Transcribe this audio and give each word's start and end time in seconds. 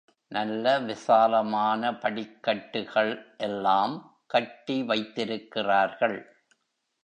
நல்ல 0.31 0.79
விசாலமான 0.79 1.91
படிக்கட்டுகள் 1.97 3.35
எல்லாம் 3.37 3.95
கட்டி 4.27 4.83
வைத்திருக்கிறார்கள். 4.83 6.19